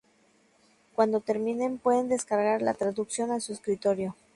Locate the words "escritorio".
3.53-4.15